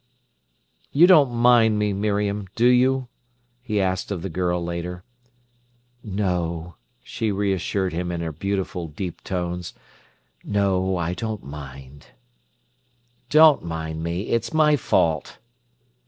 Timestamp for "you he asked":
2.65-4.09